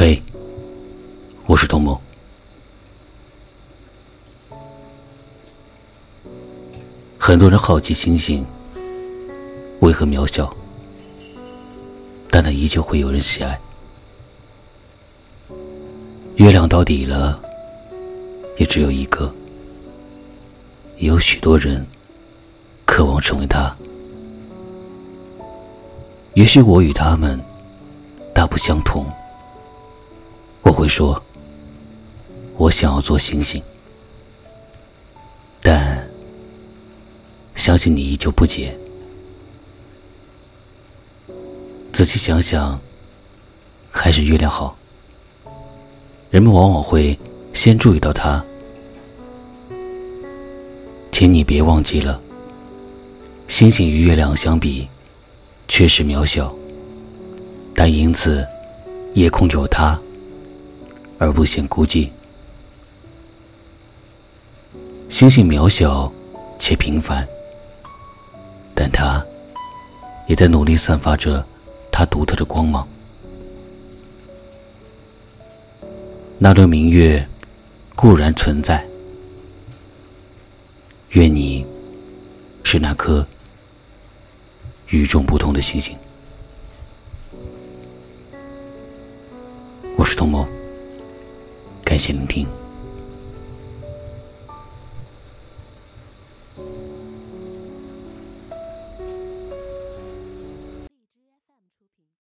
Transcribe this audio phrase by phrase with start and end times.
[0.00, 0.22] 嘿，
[1.46, 1.98] 我是童梦。
[7.18, 8.46] 很多人好奇星星
[9.80, 10.56] 为何渺小，
[12.30, 13.58] 但它依旧会有人喜爱。
[16.36, 17.42] 月亮到底了，
[18.56, 19.34] 也只有一个，
[20.98, 21.84] 也有许多人
[22.86, 23.76] 渴望成为它。
[26.34, 27.36] 也许我与他们
[28.32, 29.04] 大不相同。
[30.68, 31.18] 我会说，
[32.58, 33.62] 我想要做星星，
[35.62, 36.06] 但
[37.54, 38.76] 相信你依旧不解。
[41.90, 42.78] 仔细想想，
[43.90, 44.76] 还是月亮好。
[46.30, 47.18] 人们往往会
[47.54, 48.44] 先注意到它，
[51.10, 52.20] 请你别忘记了，
[53.48, 54.86] 星星与月亮相比，
[55.66, 56.54] 确实渺小，
[57.74, 58.46] 但因此，
[59.14, 59.98] 夜空有它。
[61.18, 62.08] 而不显孤寂。
[65.10, 66.10] 星星渺小
[66.58, 67.26] 且平凡，
[68.74, 69.24] 但它
[70.26, 71.44] 也在努力散发着
[71.90, 72.86] 它独特的光芒。
[76.38, 77.26] 那轮明月
[77.96, 78.86] 固然存在，
[81.10, 81.66] 愿你
[82.62, 83.26] 是那颗
[84.88, 85.96] 与众不同的星星。
[89.96, 90.57] 我是童梦。
[91.88, 92.67] 感谢聆听。